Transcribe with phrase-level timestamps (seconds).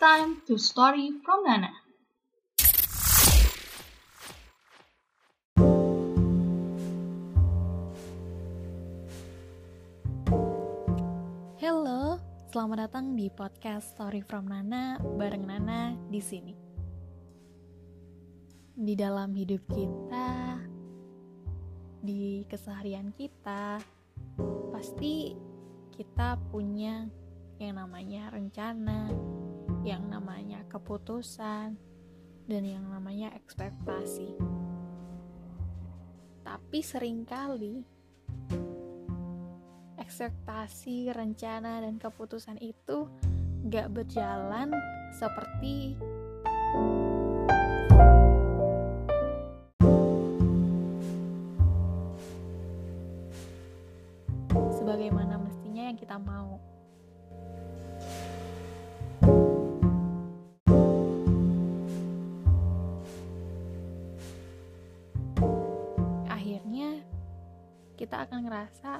[0.00, 1.76] time to story from Nana.
[11.60, 12.16] Halo,
[12.48, 16.56] selamat datang di podcast Story from Nana bareng Nana di sini.
[18.72, 20.56] Di dalam hidup kita,
[22.00, 23.76] di keseharian kita,
[24.72, 25.36] pasti
[25.92, 27.04] kita punya
[27.60, 29.12] yang namanya rencana,
[29.80, 31.76] yang namanya keputusan,
[32.50, 34.34] dan yang namanya ekspektasi.
[36.42, 37.86] Tapi sering kali
[40.10, 43.06] ekspektasi, rencana, dan keputusan itu
[43.70, 44.74] gak berjalan
[45.14, 45.94] seperti
[54.74, 56.58] sebagaimana mestinya yang kita mau.
[68.20, 68.92] Akan ngerasa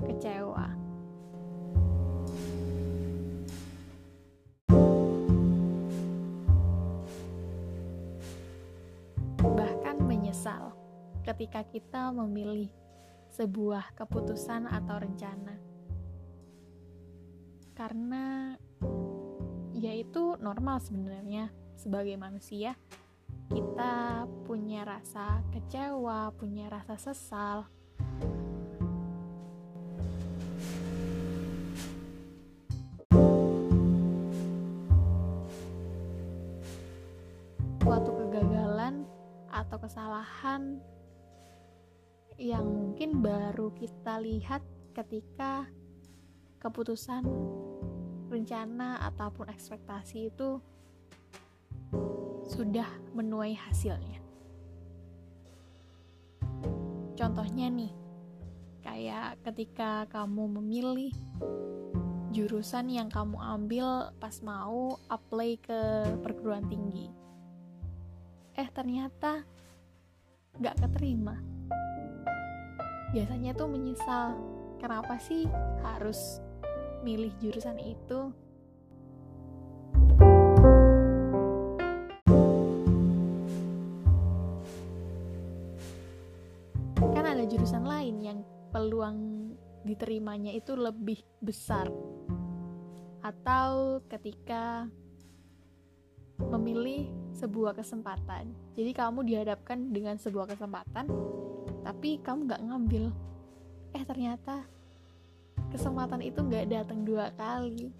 [0.00, 0.68] kecewa.
[9.44, 10.72] Bahkan menyesal
[11.20, 12.72] ketika kita memilih
[13.28, 15.60] sebuah keputusan atau rencana.
[17.76, 18.56] Karena
[19.76, 22.72] ya itu normal sebenarnya sebagai manusia
[23.52, 27.77] kita punya rasa kecewa, punya rasa sesal.
[39.88, 40.84] Kesalahan
[42.36, 44.60] yang mungkin baru kita lihat
[44.92, 45.64] ketika
[46.60, 47.24] keputusan,
[48.28, 50.60] rencana, ataupun ekspektasi itu
[52.52, 52.84] sudah
[53.16, 54.20] menuai hasilnya.
[57.16, 57.92] Contohnya nih,
[58.84, 61.16] kayak ketika kamu memilih
[62.36, 65.80] jurusan yang kamu ambil pas mau apply ke
[66.20, 67.08] perguruan tinggi.
[68.52, 69.48] Eh ternyata
[70.58, 71.38] gak keterima.
[73.14, 74.36] Biasanya tuh menyesal,
[74.82, 75.46] kenapa sih
[75.86, 76.42] harus
[77.06, 78.34] milih jurusan itu?
[86.98, 88.38] kan ada jurusan lain yang
[88.70, 89.50] peluang
[89.82, 91.90] diterimanya itu lebih besar
[93.22, 94.86] atau ketika
[96.38, 98.50] memilih sebuah kesempatan.
[98.74, 101.06] Jadi kamu dihadapkan dengan sebuah kesempatan
[101.86, 103.04] tapi kamu nggak ngambil.
[103.94, 104.66] Eh ternyata
[105.70, 107.94] kesempatan itu nggak datang dua kali.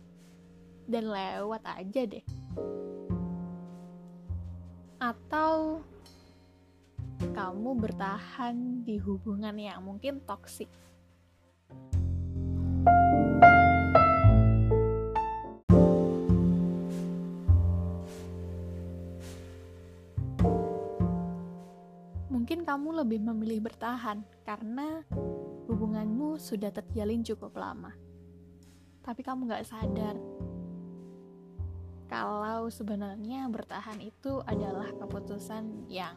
[0.88, 2.24] Dan lewat aja deh.
[4.98, 5.84] Atau
[7.20, 10.66] kamu bertahan di hubungan yang mungkin toksik.
[22.68, 25.00] Kamu lebih memilih bertahan karena
[25.72, 27.96] hubunganmu sudah terjalin cukup lama.
[29.00, 30.12] Tapi kamu gak sadar
[32.12, 36.12] kalau sebenarnya bertahan itu adalah keputusan yang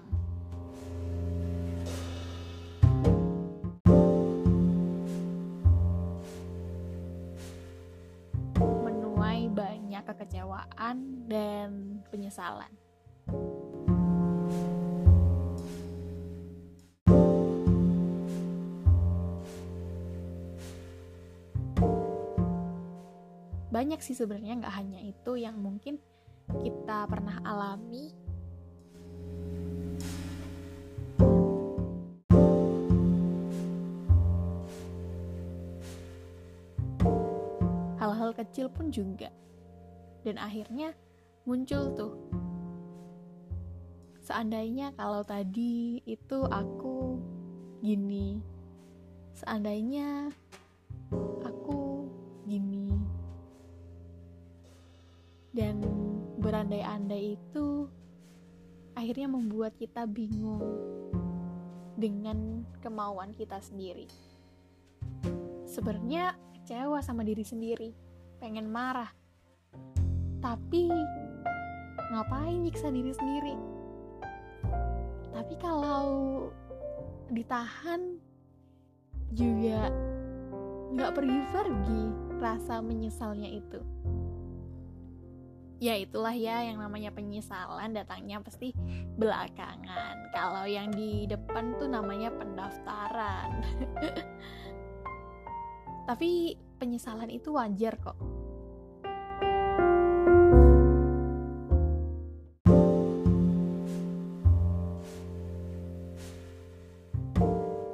[8.60, 12.76] menuai banyak kekecewaan dan penyesalan.
[23.82, 25.98] Banyak sih sebenarnya nggak hanya itu yang mungkin
[26.54, 28.14] kita pernah alami.
[37.98, 39.34] Hal-hal kecil pun juga.
[40.22, 40.94] Dan akhirnya
[41.50, 42.14] muncul tuh.
[44.22, 47.18] Seandainya kalau tadi itu aku
[47.82, 48.46] gini
[49.34, 50.30] seandainya
[55.62, 55.78] dan
[56.42, 57.86] berandai-andai itu
[58.98, 60.66] akhirnya membuat kita bingung
[62.02, 64.10] dengan kemauan kita sendiri
[65.72, 67.96] sebenarnya kecewa sama diri sendiri,
[68.44, 69.08] pengen marah.
[70.44, 70.92] Tapi
[72.12, 73.56] ngapain nyiksa diri sendiri?
[75.32, 76.08] Tapi kalau
[77.32, 78.20] ditahan
[79.32, 79.88] juga
[80.92, 82.04] nggak pergi-pergi
[82.44, 83.80] rasa menyesalnya itu.
[85.82, 88.70] Ya itulah ya yang namanya penyesalan datangnya pasti
[89.18, 90.30] belakangan.
[90.30, 93.66] Kalau yang di depan tuh namanya pendaftaran.
[96.10, 98.14] Tapi penyesalan itu wajar kok.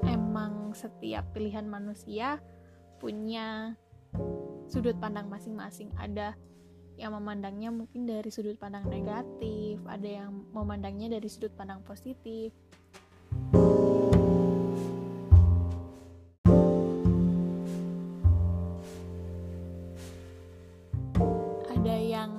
[0.03, 2.43] Emang setiap pilihan manusia
[2.99, 3.79] punya
[4.67, 5.87] sudut pandang masing-masing.
[5.95, 6.35] Ada
[6.97, 12.49] yang memandangnya mungkin dari sudut pandang negatif, ada yang memandangnya dari sudut pandang positif.
[21.69, 22.31] Ada yang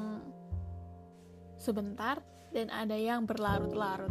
[1.54, 2.19] sebentar
[2.50, 4.11] dan ada yang berlarut-larut.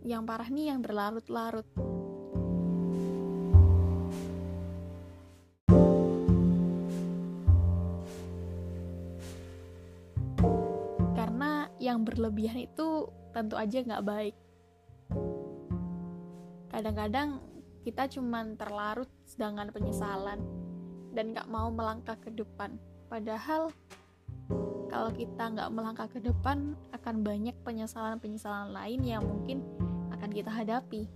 [0.00, 1.95] Yang parah nih yang berlarut-larut.
[11.86, 14.34] Yang berlebihan itu tentu aja nggak baik.
[16.74, 17.38] Kadang-kadang
[17.86, 20.42] kita cuman terlarut sedangkan penyesalan
[21.14, 22.74] dan nggak mau melangkah ke depan.
[23.06, 23.70] Padahal
[24.90, 29.62] kalau kita nggak melangkah ke depan akan banyak penyesalan-penyesalan lain yang mungkin
[30.10, 31.06] akan kita hadapi.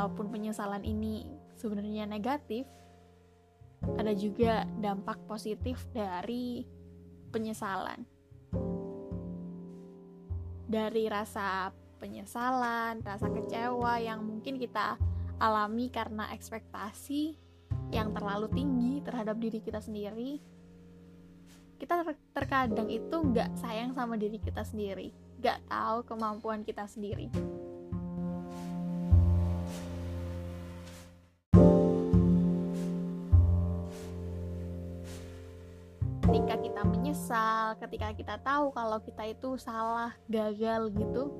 [0.00, 1.28] Walaupun penyesalan ini
[1.60, 2.64] sebenarnya negatif,
[4.00, 6.64] ada juga dampak positif dari
[7.28, 8.08] penyesalan.
[10.64, 11.68] Dari rasa
[12.00, 14.96] penyesalan, rasa kecewa yang mungkin kita
[15.36, 17.36] alami karena ekspektasi
[17.92, 20.40] yang terlalu tinggi terhadap diri kita sendiri,
[21.76, 25.12] kita terkadang itu nggak sayang sama diri kita sendiri,
[25.44, 27.28] nggak tahu kemampuan kita sendiri.
[37.76, 41.30] Ketika kita tahu kalau kita itu salah, gagal gitu,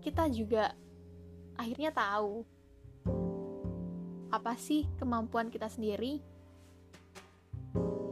[0.00, 0.72] kita juga
[1.56, 2.46] akhirnya tahu
[4.30, 6.22] apa sih kemampuan kita sendiri,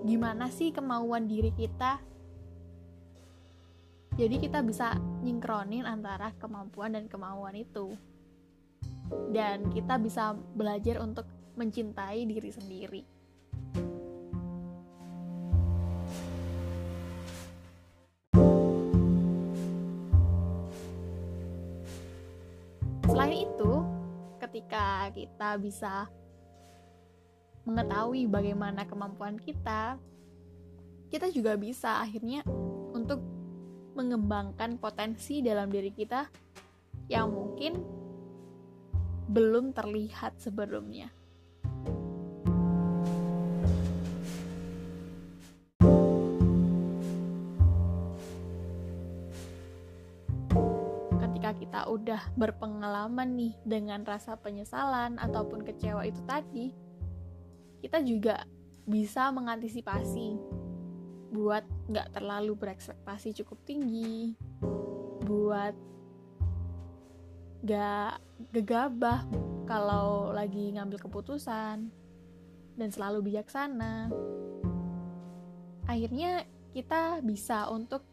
[0.03, 2.03] gimana sih kemauan diri kita.
[4.19, 7.95] Jadi kita bisa nyingkronin antara kemampuan dan kemauan itu.
[9.31, 11.25] Dan kita bisa belajar untuk
[11.55, 13.18] mencintai diri sendiri.
[23.09, 23.73] Selain itu,
[24.37, 26.07] ketika kita bisa
[27.65, 29.97] mengetahui bagaimana kemampuan kita,
[31.09, 32.45] kita juga bisa akhirnya
[32.93, 33.25] untuk
[33.97, 36.29] mengembangkan potensi dalam diri kita
[37.09, 37.81] yang mungkin
[39.33, 41.18] belum terlihat sebelumnya.
[51.69, 56.73] Kita udah berpengalaman nih dengan rasa penyesalan ataupun kecewa itu tadi,
[57.85, 58.49] kita juga
[58.89, 60.41] bisa mengantisipasi
[61.29, 61.61] buat
[61.93, 64.33] nggak terlalu berekspektasi cukup tinggi,
[65.29, 65.77] buat
[67.61, 68.17] nggak
[68.57, 69.29] gegabah
[69.69, 71.93] kalau lagi ngambil keputusan,
[72.81, 74.09] dan selalu bijaksana.
[75.85, 78.09] Akhirnya kita bisa untuk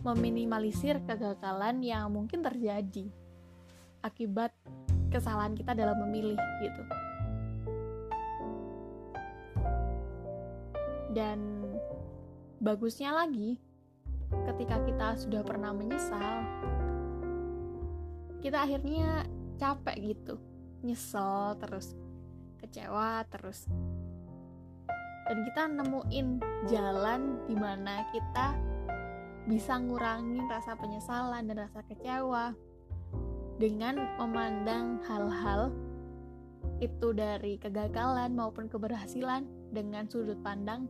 [0.00, 3.08] meminimalisir kegagalan yang mungkin terjadi
[4.00, 4.52] akibat
[5.12, 6.82] kesalahan kita dalam memilih gitu.
[11.10, 11.66] Dan
[12.62, 13.58] bagusnya lagi,
[14.46, 16.46] ketika kita sudah pernah menyesal,
[18.40, 19.26] kita akhirnya
[19.58, 20.38] capek gitu,
[20.86, 21.98] nyesel terus,
[22.62, 23.66] kecewa terus.
[25.26, 26.26] Dan kita nemuin
[26.70, 28.69] jalan di mana kita
[29.48, 32.52] bisa ngurangin rasa penyesalan dan rasa kecewa.
[33.60, 35.68] Dengan memandang hal-hal
[36.80, 40.88] itu dari kegagalan maupun keberhasilan dengan sudut pandang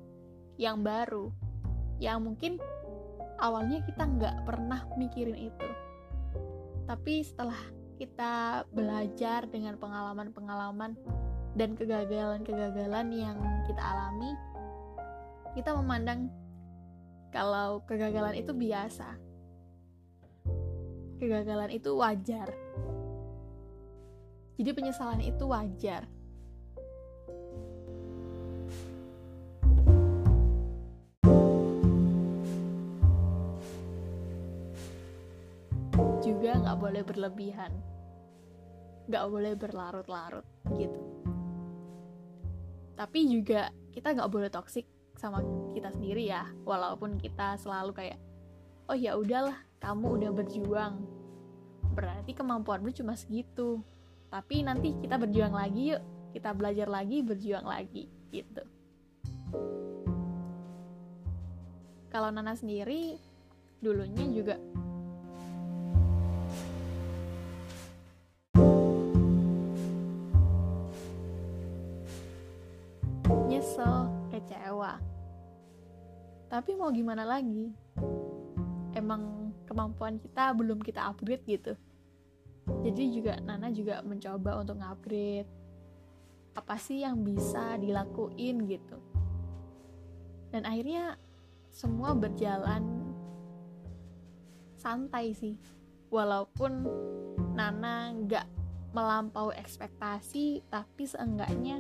[0.55, 1.35] yang baru
[1.99, 2.63] yang mungkin
[3.43, 5.69] awalnya kita nggak pernah mikirin itu.
[6.87, 7.59] Tapi setelah
[7.99, 10.95] kita belajar dengan pengalaman-pengalaman
[11.59, 14.33] dan kegagalan-kegagalan yang kita alami
[15.55, 16.31] kita memandang
[17.31, 19.15] kalau kegagalan itu biasa.
[21.23, 22.51] Kegagalan itu wajar.
[24.59, 26.11] Jadi penyesalan itu wajar.
[36.21, 37.73] juga nggak boleh berlebihan
[39.13, 41.01] nggak boleh berlarut-larut gitu
[42.97, 44.89] tapi juga kita nggak boleh toksik
[45.21, 45.45] sama
[45.77, 48.19] kita sendiri ya walaupun kita selalu kayak
[48.89, 51.05] oh ya udahlah kamu udah berjuang.
[51.93, 53.85] Berarti kemampuanmu cuma segitu.
[54.33, 58.63] Tapi nanti kita berjuang lagi yuk kita belajar lagi berjuang lagi gitu.
[62.09, 63.19] Kalau Nana sendiri
[63.83, 64.57] dulunya juga
[76.51, 77.71] tapi mau gimana lagi?
[78.91, 81.79] Emang kemampuan kita belum kita upgrade gitu.
[82.83, 85.47] Jadi juga Nana juga mencoba untuk upgrade
[86.59, 88.99] apa sih yang bisa dilakuin gitu?
[90.51, 91.15] Dan akhirnya
[91.71, 93.15] semua berjalan
[94.75, 95.55] santai sih.
[96.11, 96.83] Walaupun
[97.55, 98.47] Nana nggak
[98.91, 101.79] melampaui ekspektasi tapi seenggaknya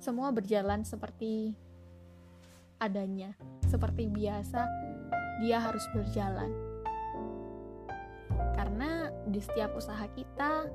[0.00, 1.52] semua berjalan seperti
[2.82, 3.30] adanya.
[3.70, 4.66] Seperti biasa
[5.38, 6.50] dia harus berjalan.
[8.58, 10.66] Karena di setiap usaha kita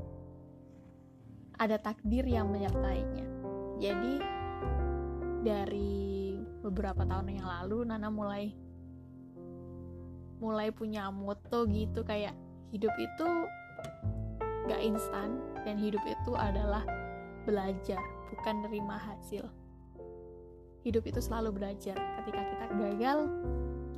[1.60, 3.28] ada takdir yang menyertainya.
[3.78, 4.16] Jadi
[5.44, 6.08] dari
[6.64, 8.52] beberapa tahun yang lalu Nana mulai
[10.38, 12.34] mulai punya moto gitu kayak
[12.70, 13.28] hidup itu
[14.70, 16.84] gak instan dan hidup itu adalah
[17.48, 17.98] belajar
[18.30, 19.48] bukan nerima hasil
[20.88, 23.20] hidup itu selalu belajar ketika kita gagal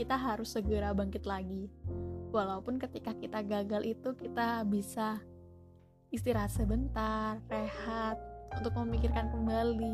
[0.01, 1.69] kita harus segera bangkit lagi
[2.33, 5.21] walaupun ketika kita gagal itu kita bisa
[6.09, 8.17] istirahat sebentar, rehat,
[8.57, 9.93] untuk memikirkan kembali.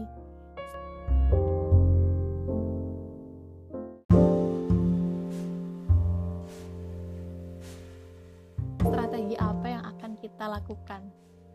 [8.79, 11.01] Strategi apa yang akan kita lakukan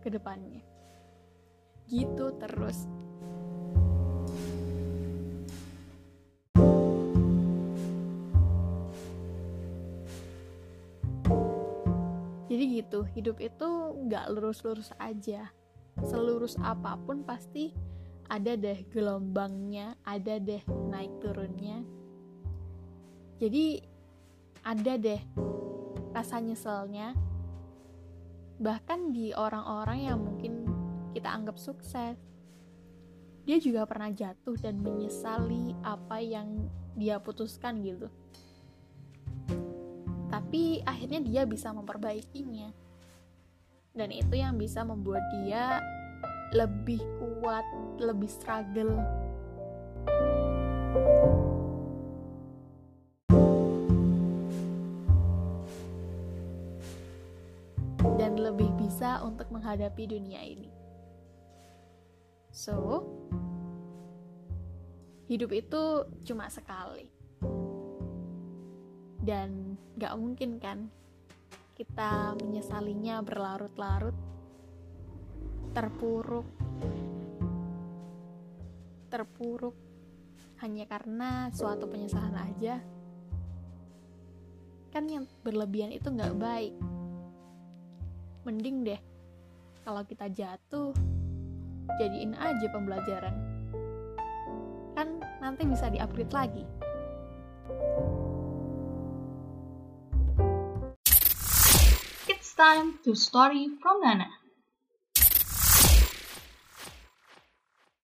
[0.05, 0.61] ke depannya?
[1.89, 2.85] Gitu terus.
[12.91, 13.07] Gitu.
[13.15, 13.69] Hidup itu
[14.11, 15.47] nggak lurus-lurus aja.
[16.03, 17.71] Selurus apa pun pasti
[18.27, 20.59] ada deh gelombangnya ada deh
[20.91, 21.87] naik turunnya.
[23.39, 23.79] Jadi
[24.67, 25.23] ada deh
[26.11, 27.15] rasa nyeselnya.
[28.59, 30.67] Bahkan di orang-orang yang mungkin
[31.15, 32.19] kita anggap sukses
[33.49, 38.07] dia juga pernah jatuh dan menyesali apa yang dia putuskan gitu
[40.51, 42.75] tapi akhirnya dia bisa memperbaikinya.
[43.95, 45.79] Dan itu yang bisa membuat dia
[46.51, 47.63] lebih kuat
[48.03, 48.99] lebih struggle.
[58.19, 60.75] Dan lebih bisa untuk menghadapi dunia ini.
[62.51, 63.07] So
[65.31, 67.20] hidup itu cuma sekali
[69.21, 70.89] dan gak mungkin kan
[71.77, 74.17] kita menyesalinya berlarut-larut
[75.73, 76.49] terpuruk
[79.11, 79.77] terpuruk
[80.61, 82.85] hanya karena suatu penyesalan aja.
[84.93, 86.75] Kan yang berlebihan itu nggak baik.
[88.45, 89.01] Mending deh
[89.83, 90.93] kalau kita jatuh
[91.97, 93.35] jadiin aja pembelajaran.
[94.95, 96.65] Kan nanti bisa di-upgrade lagi
[102.61, 104.29] time to story from Nana.